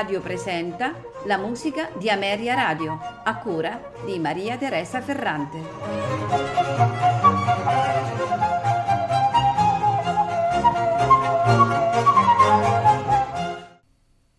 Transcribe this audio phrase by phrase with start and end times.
[0.00, 5.58] Radio presenta la musica di Ameria Radio, a cura di Maria Teresa Ferrante.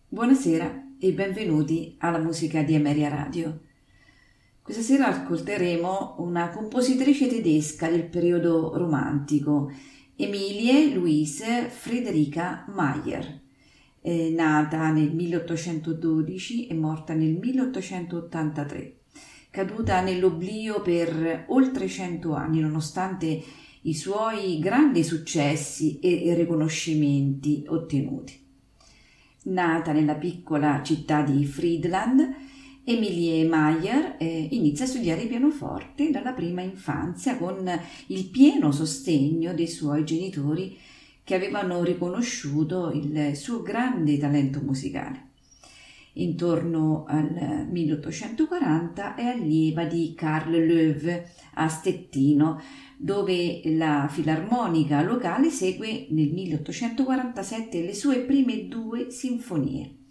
[0.08, 3.60] Buonasera e benvenuti alla musica di Ameria Radio.
[4.62, 9.70] Questa sera ascolteremo una compositrice tedesca del periodo romantico,
[10.16, 13.41] Emilie Louise Friederica Mayer
[14.02, 18.96] eh, nata nel 1812 e morta nel 1883,
[19.50, 23.42] caduta nell'oblio per oltre cento anni nonostante
[23.82, 28.40] i suoi grandi successi e riconoscimenti ottenuti.
[29.44, 32.50] Nata nella piccola città di Friedland,
[32.84, 37.68] Emilie Mayer eh, inizia a studiare pianoforte dalla prima infanzia con
[38.06, 40.76] il pieno sostegno dei suoi genitori
[41.24, 45.30] che avevano riconosciuto il suo grande talento musicale.
[46.14, 51.22] Intorno al 1840 è allieva di Carl Löw
[51.54, 52.60] a Stettino,
[52.98, 60.01] dove la filarmonica locale segue nel 1847 le sue prime due sinfonie.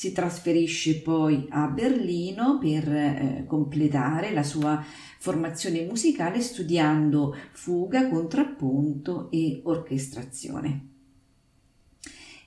[0.00, 4.82] Si trasferisce poi a Berlino per eh, completare la sua
[5.18, 10.86] formazione musicale studiando fuga, contrappunto e orchestrazione.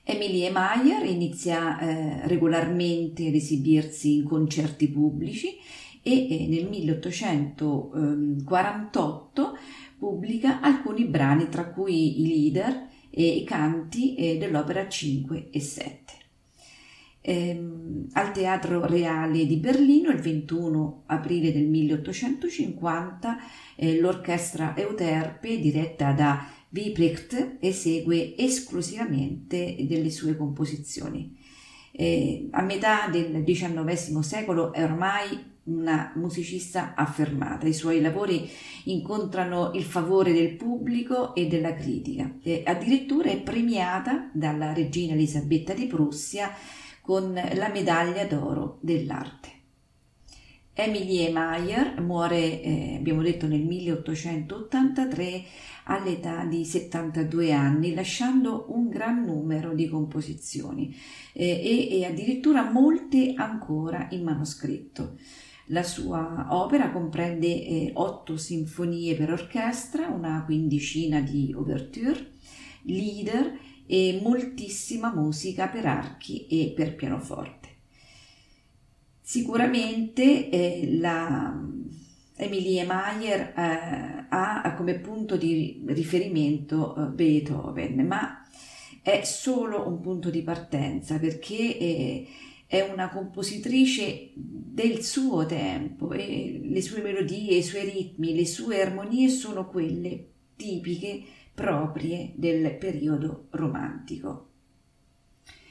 [0.02, 5.56] Emilie Mayer inizia eh, regolarmente ad esibirsi in concerti pubblici
[6.02, 9.58] e eh, nel 1848
[9.96, 16.22] pubblica alcuni brani tra cui i leader e i canti eh, dell'opera 5 e 7
[17.26, 23.38] ehm, al Teatro Reale di Berlino il 21 aprile del 1850
[23.76, 31.34] eh, l'orchestra Euterpe diretta da Wieprecht esegue esclusivamente delle sue composizioni.
[31.92, 37.66] Eh, a metà del XIX secolo è ormai una musicista affermata.
[37.66, 38.48] I suoi lavori
[38.84, 42.34] incontrano il favore del pubblico e della critica.
[42.42, 46.52] E addirittura è premiata dalla regina Elisabetta di Prussia
[47.04, 49.50] con la medaglia d'oro dell'arte.
[50.72, 55.44] Emilie Mayer muore, eh, abbiamo detto, nel 1883
[55.84, 60.96] all'età di 72 anni, lasciando un gran numero di composizioni
[61.34, 65.18] eh, e, e addirittura molte ancora in manoscritto.
[65.66, 72.32] La sua opera comprende eh, otto sinfonie per orchestra, una quindicina di ouverture,
[72.84, 77.68] leader e moltissima musica per archi e per pianoforte.
[79.20, 81.58] Sicuramente eh, la
[82.36, 88.46] Emilie Mayer eh, ha come punto di riferimento eh, Beethoven, ma
[89.02, 92.26] è solo un punto di partenza perché eh,
[92.66, 98.80] è una compositrice del suo tempo e le sue melodie, i suoi ritmi, le sue
[98.80, 101.22] armonie sono quelle tipiche
[101.54, 104.48] proprie del periodo romantico.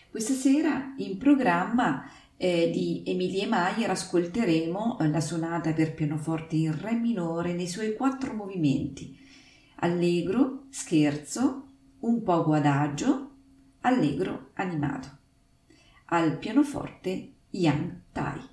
[0.10, 6.94] Questa sera in programma eh, di Emilie Maier ascolteremo la sonata per pianoforte in Re
[6.94, 9.18] minore nei suoi quattro movimenti,
[9.78, 11.68] allegro, scherzo,
[12.00, 13.32] un poco adagio,
[13.82, 15.10] allegro animato.
[16.06, 18.53] Al pianoforte Yang Tai.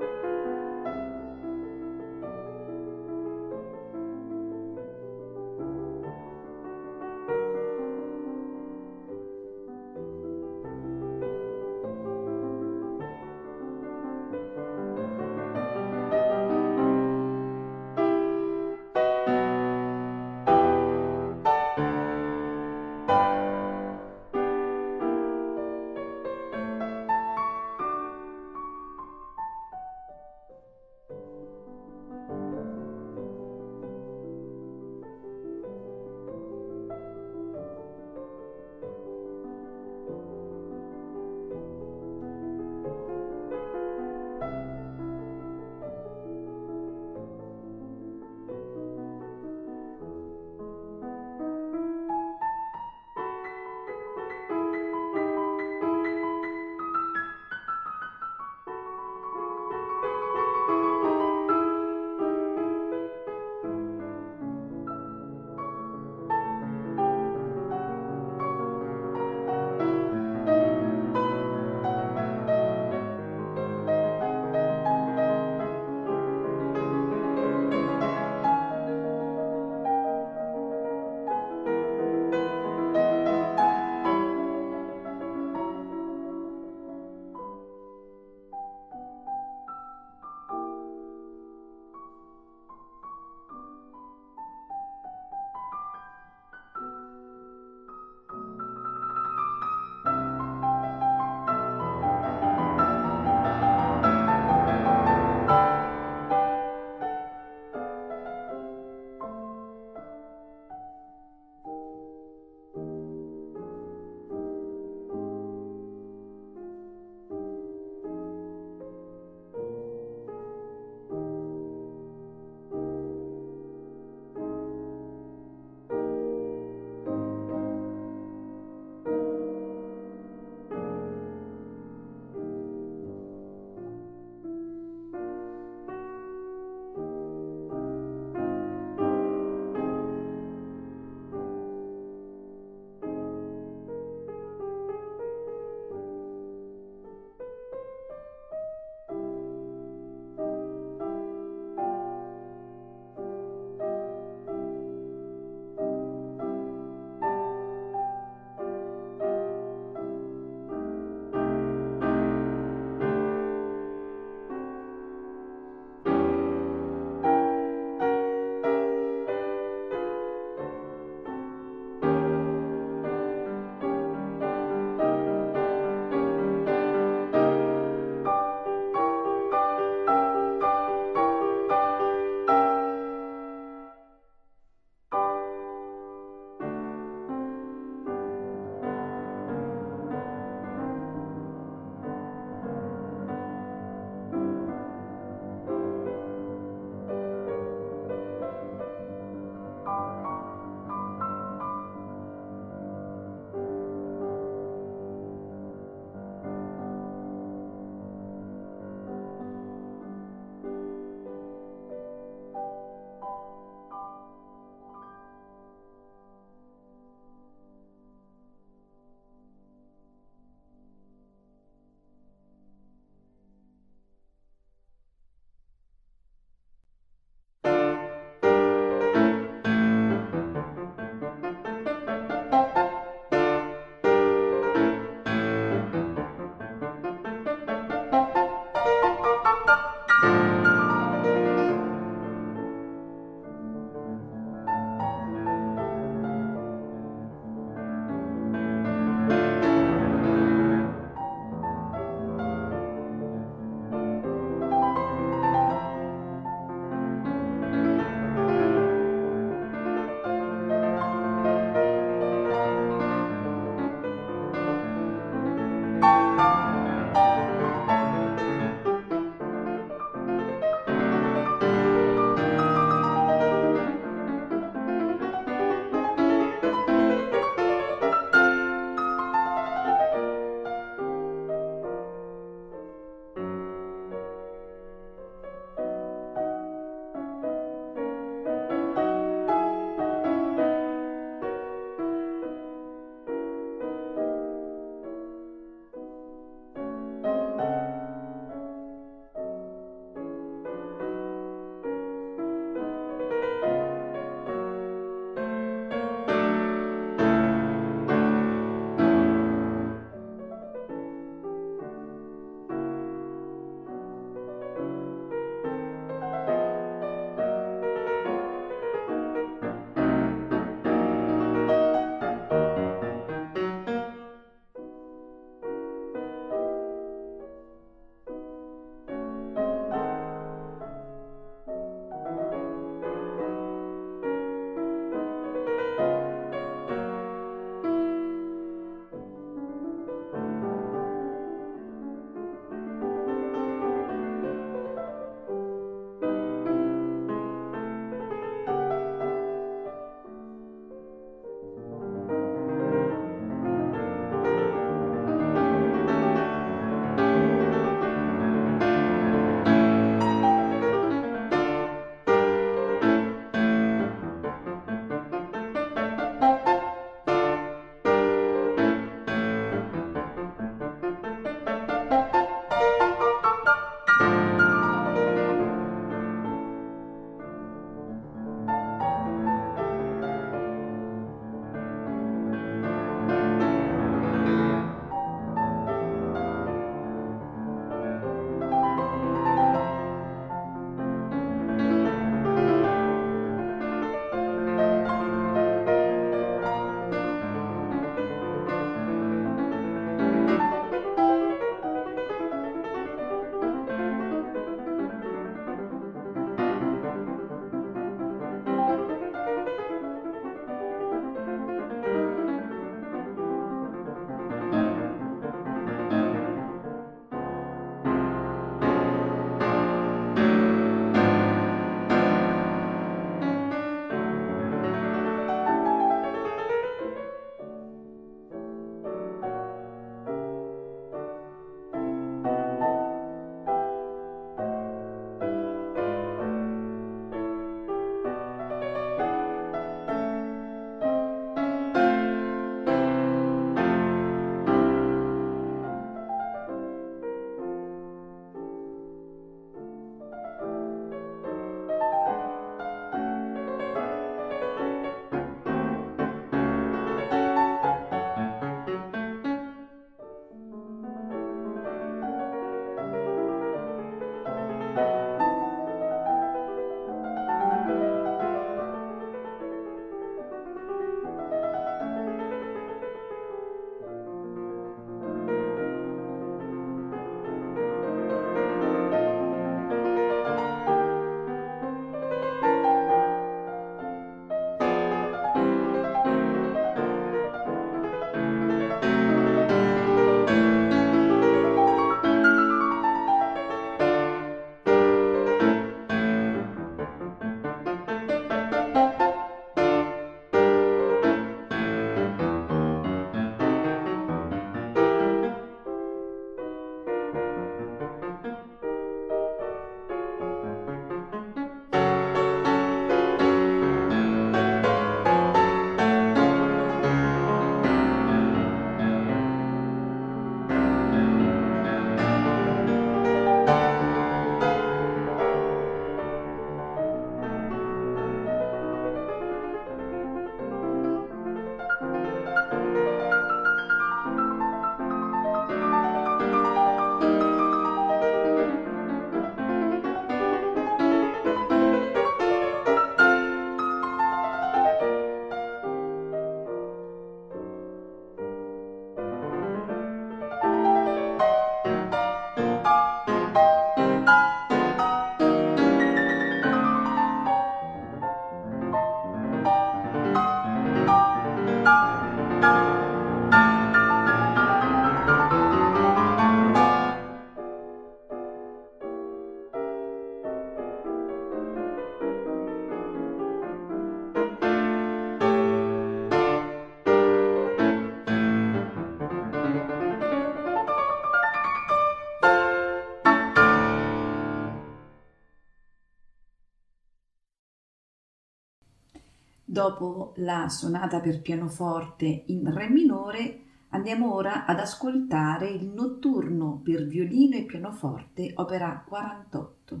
[589.74, 597.04] Dopo la sonata per pianoforte in Re minore, andiamo ora ad ascoltare il notturno per
[597.08, 600.00] violino e pianoforte, opera 48.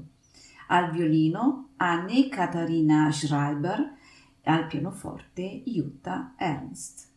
[0.68, 3.96] Al violino Anne Katharina Schreiber
[4.44, 7.13] al pianoforte Jutta Ernst.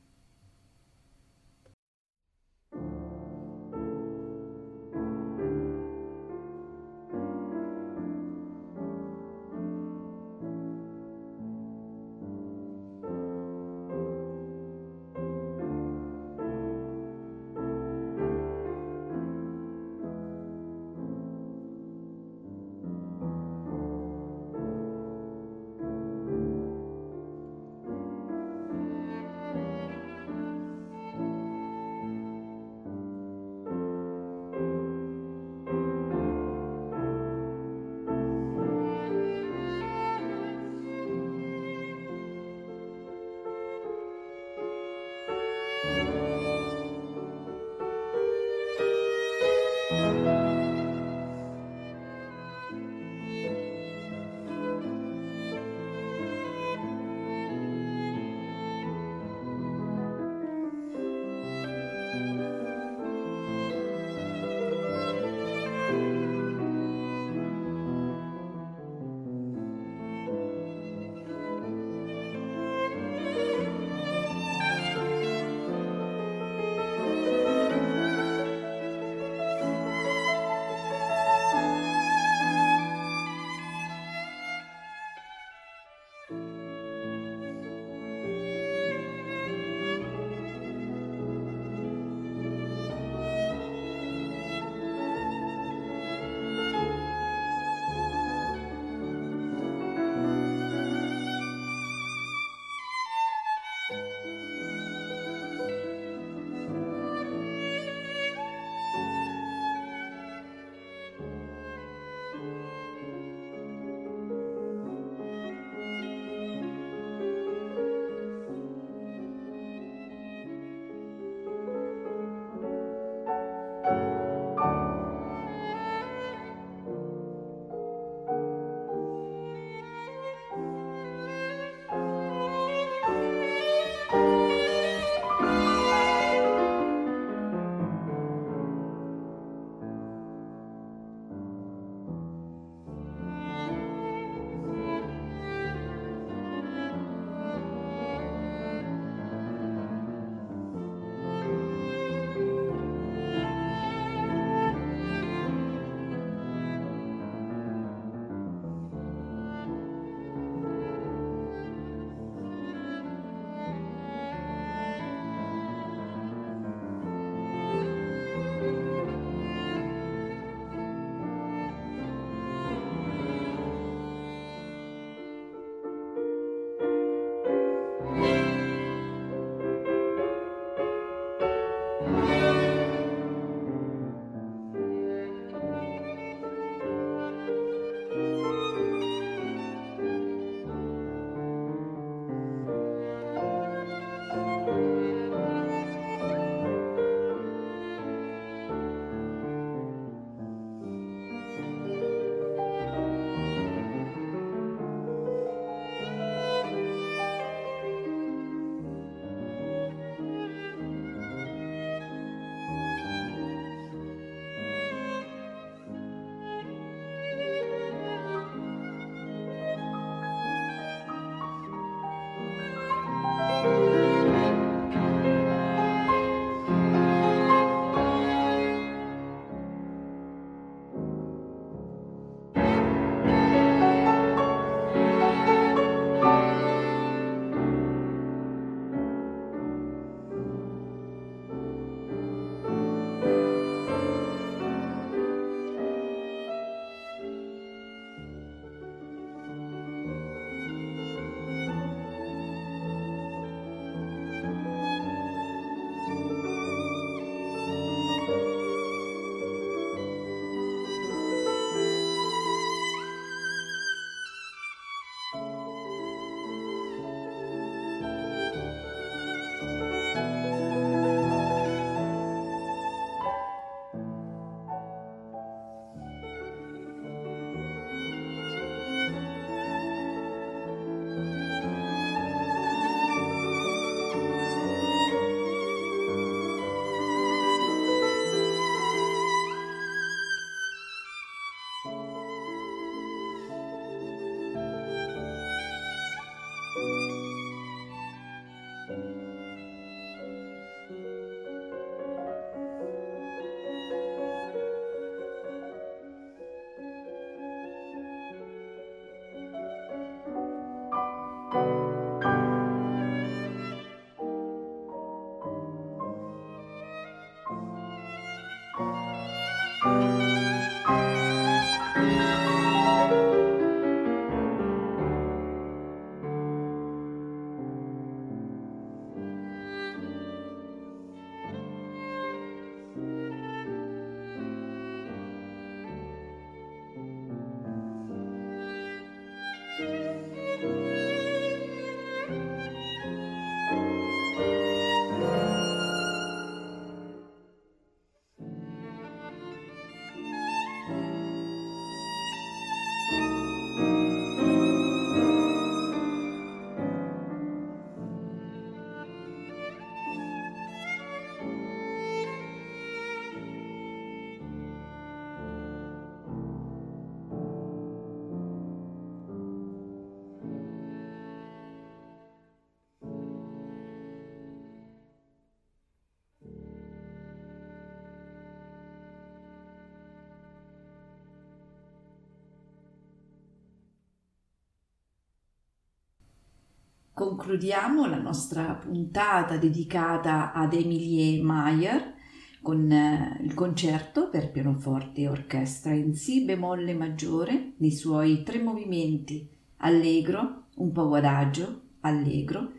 [387.18, 392.14] Concludiamo la nostra puntata dedicata ad Emilie Mayer
[392.62, 398.62] con eh, il concerto per pianoforte e orchestra in Si bemolle maggiore nei suoi tre
[398.62, 402.74] movimenti allegro, un po' adagio, allegro,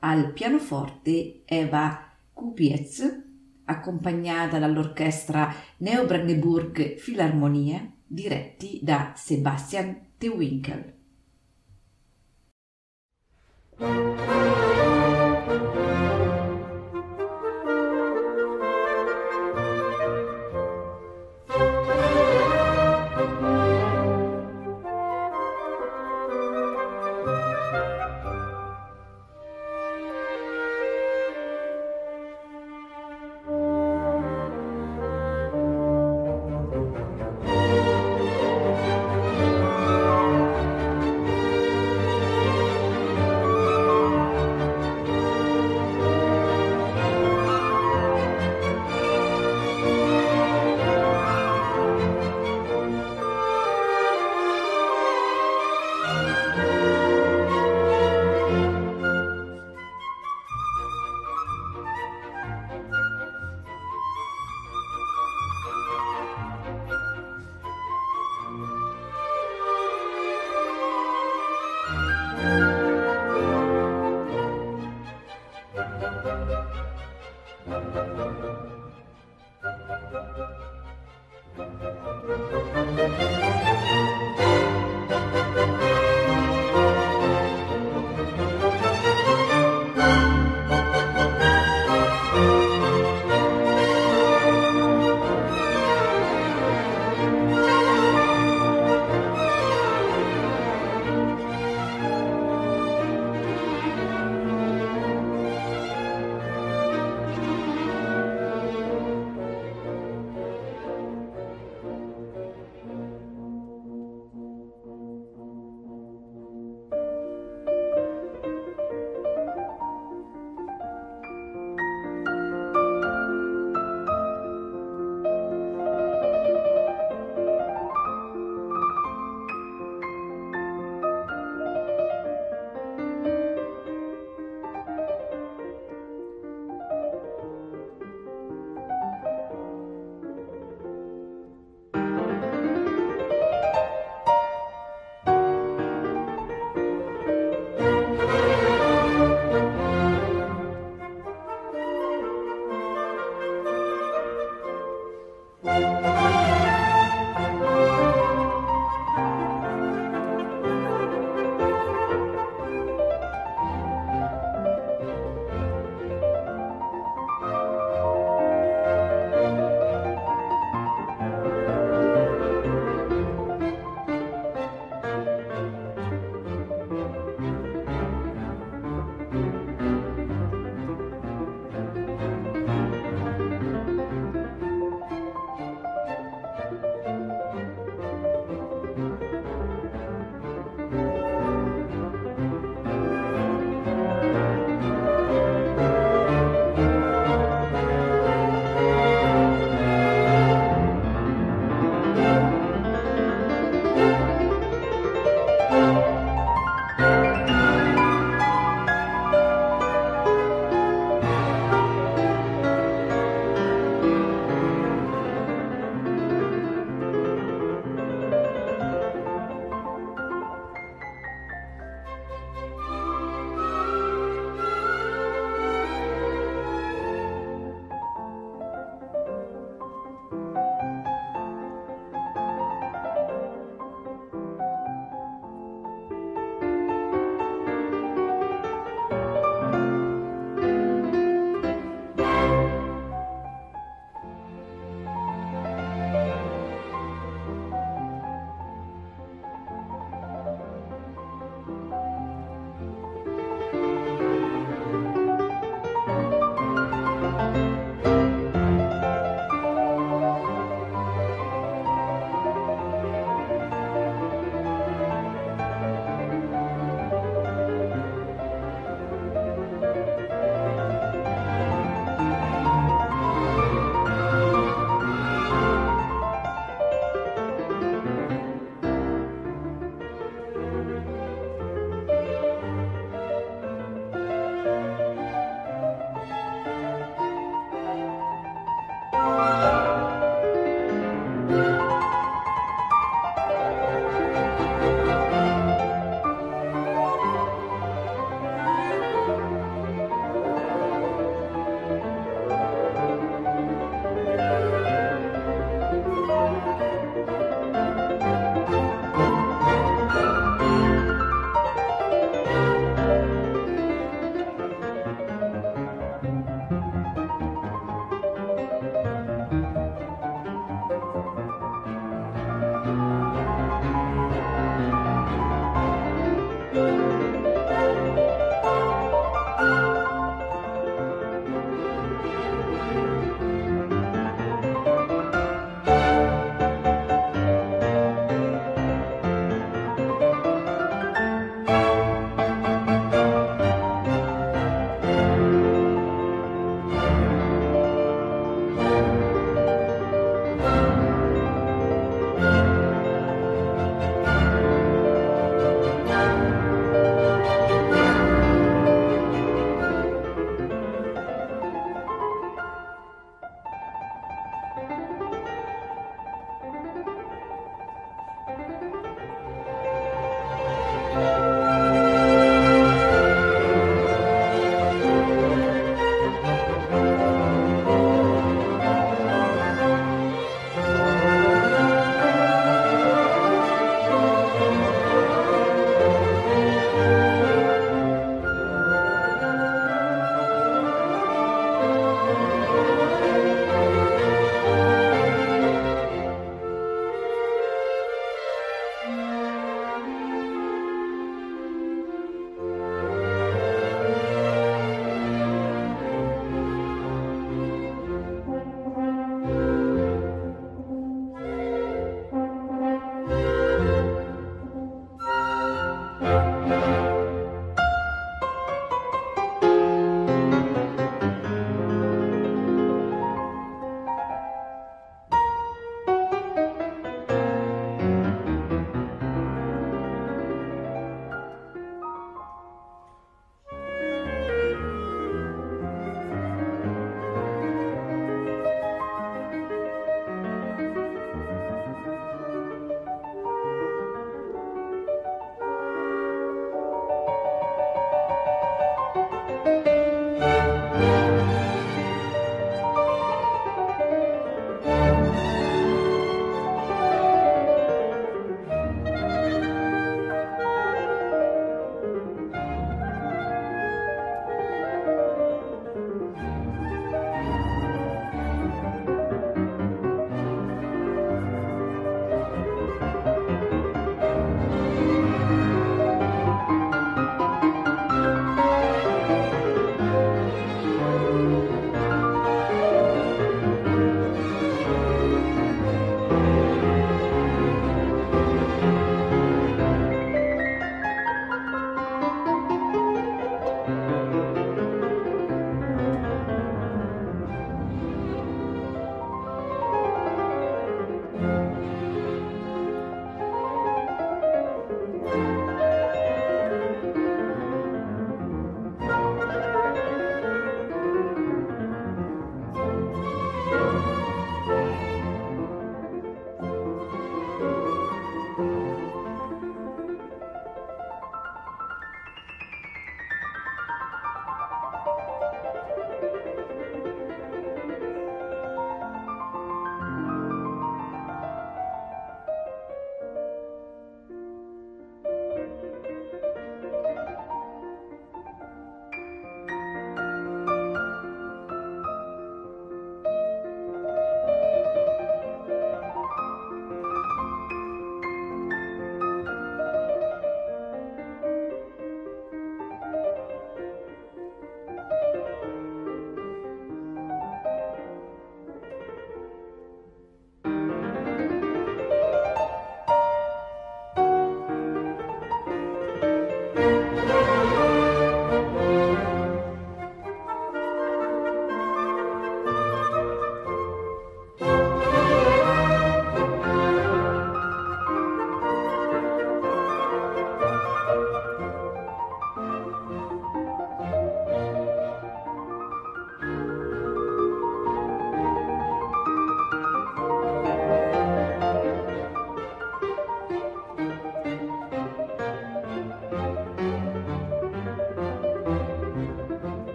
[0.00, 3.22] al pianoforte Eva Kupiez,
[3.66, 10.93] accompagnata dall'orchestra Neobrandenburg Philharmonie, diretti da Sebastian De.
[13.80, 14.63] Ameria